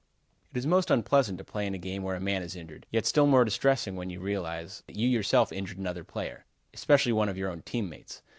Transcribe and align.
It 0.51 0.57
is 0.57 0.65
most 0.65 0.89
unpleasant 0.89 1.37
to 1.37 1.43
play 1.43 1.67
in 1.67 1.75
a 1.75 1.77
game 1.77 2.01
where 2.01 2.15
a 2.15 2.19
man 2.19 2.41
is 2.41 2.55
injured. 2.55 2.87
Yet 2.89 3.05
still 3.05 3.27
more 3.27 3.45
distressing 3.45 3.95
when 3.95 4.09
you 4.09 4.19
realize 4.19 4.81
that 4.87 4.95
you 4.95 5.07
yourself 5.07 5.51
injured 5.51 5.77
another 5.77 6.03
player, 6.03 6.47
especially 6.73 7.11
one 7.11 7.29
of 7.29 7.37
your 7.37 7.51
own 7.51 7.61
team 7.61 7.87
mates. 7.87 8.23